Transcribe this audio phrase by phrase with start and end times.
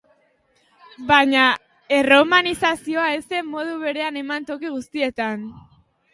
[1.11, 1.43] Baina
[1.97, 5.47] erromanizazioa ez zen modu berean eman toki guztietan.